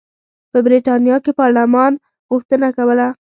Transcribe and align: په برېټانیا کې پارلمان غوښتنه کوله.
په 0.51 0.57
برېټانیا 0.65 1.17
کې 1.23 1.31
پارلمان 1.41 1.91
غوښتنه 2.31 2.67
کوله. 2.77 3.07